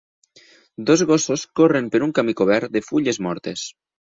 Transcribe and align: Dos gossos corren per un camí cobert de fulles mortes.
Dos 0.89 1.03
gossos 1.11 1.45
corren 1.61 1.91
per 1.97 2.03
un 2.07 2.15
camí 2.21 2.37
cobert 2.43 2.75
de 2.79 2.85
fulles 2.89 3.25
mortes. 3.29 3.71